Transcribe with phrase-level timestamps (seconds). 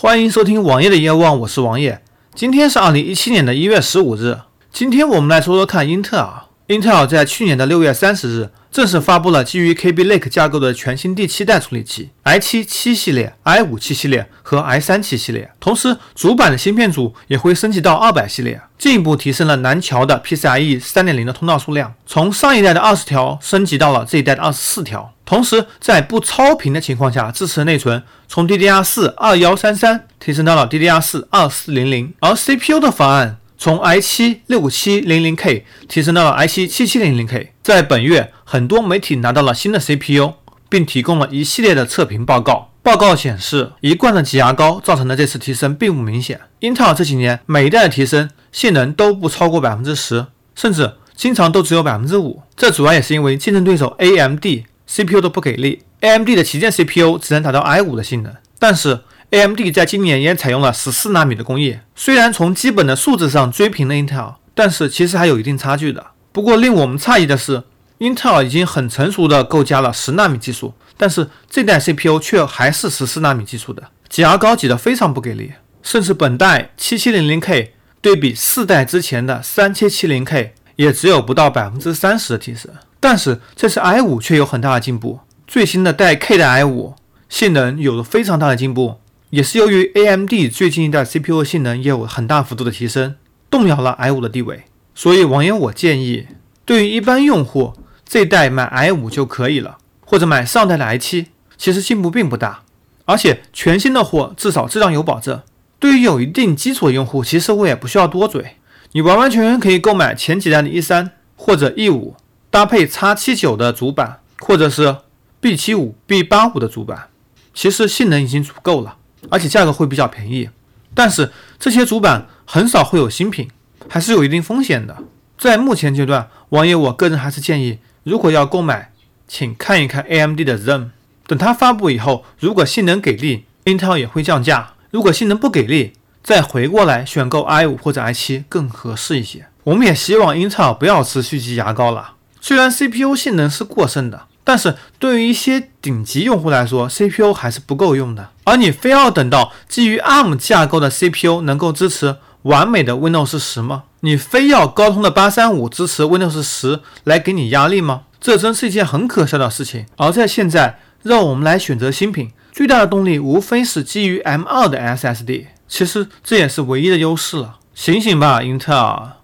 [0.00, 2.00] 欢迎收听王爷的夜望，我是王爷。
[2.32, 4.38] 今天是二零一七年的一月十五日。
[4.70, 6.44] 今天我们来说说看英特尔。
[6.68, 15.50] 英特尔在去年的六月三十日正式发布了基于 Kaby Lake 架构的全新第七代处理器 i7 七系列、i5 七系列和 i3 七系列。
[15.58, 25.14] 同时，主板的芯片组也会升级到二百系列，进一步提升了南桥的 PCIe 三点零的通道数量，从上一代的二十条升级到了这一代的二十四条。
[25.24, 33.38] 同时，在不超频的情况下，支持内存从 DDR4 二幺三三提升到了 DDR4 二四零零，而 CPU 的方案。
[33.60, 40.34] 从 i7 六七零零 K 提升到了 i7 七七零零 K，在本月，很多媒体拿到了新的 CPU，
[40.68, 42.70] 并提供了一系列的测评报告。
[42.84, 46.40] 报告显示，一贯的挤牙膏造成的这次提升并不明显。
[46.60, 52.40] 英特尔这几年每一代的提升性能都不超过百分之十，甚至经常都只有百分之五。
[52.56, 54.46] 这主要也是因为竞争对手 AMD
[54.86, 59.00] CPU 都不给力，AMD 的旗舰 CPU 只能达到 i5 的性能，但是。
[59.30, 66.06] AMD 在今年也采用了十四纳米的工艺，虽然从基本的数字上追平了 Intel，但是其实还有一定差距的。
[66.32, 67.64] 不过令我们诧异的是
[67.98, 77.68] ，Intel 已经很成熟的构架了十纳米技术，但是这代 CPU 却还是十四纳米技术的，挤牙膏挤得非常不给力，甚至本代 7700K
[78.00, 82.70] 对比四代之前的 3770K 也只有不到百分之三十的提升。
[82.98, 86.94] 但是这次 i5 却有很大的进步，最新的带 K 的 i5
[87.28, 88.96] 性能有了非常大的进步。
[89.30, 93.16] 也是由于 AMD 最近一代 CPU 性能也有很大幅度的提升，
[93.50, 94.62] 动摇了 i5 的地位。
[94.94, 96.26] 所以网友我建议，
[96.64, 97.74] 对于一般用户，
[98.06, 101.26] 这代买 i5 就可以了，或者买上代的 i7，
[101.58, 102.62] 其实进步并不大。
[103.04, 105.42] 而且全新的货至少质量有保证。
[105.78, 108.56] 对于有一定基础的用户，其实我也不需要多嘴，
[108.92, 112.14] 你完完全全可以购买前几代的 E3 或者 E5，
[112.50, 114.96] 搭配 X79 的主板，或者是
[115.42, 117.08] B75、B85 的主板，
[117.52, 118.96] 其实性能已经足够了。
[119.30, 120.48] 而且价格会比较便宜，
[120.94, 123.50] 但是这些主板很少会有新品，
[123.88, 124.96] 还是有一定风险的。
[125.36, 128.92] 在目前阶段，王爷我个人还是建议，如果要购买，
[129.26, 130.88] 请看一看 AMD 的 Zen，
[131.26, 139.46] 等它发布以后，如果性能给力，Intel 也会降价；如果性能不给力，再回过来选购 i5 或者 i7 更合适一些。
[139.64, 144.27] 我们也希望 Intel 不要持续挤牙膏了，虽然 CPU 性能是过剩的。
[144.48, 148.30] 但是对于一些顶级用户来说，CPU 还是不够用的。
[148.44, 153.82] 而你非要等到基于 ARM 架构的 CPU 能够支持完美的 Windows 十吗？
[154.00, 158.04] 你非要高通的八三五支持 Windows 十来给你压力吗？
[158.18, 159.84] 这真是一件很可笑的事情。
[159.98, 165.48] 而在现在，让我们来选择新品，最大的动力无非是基于 M2 的 SSD。
[165.68, 167.58] 其实这也是唯一的优势了。
[167.74, 169.17] 醒醒吧，英特尔！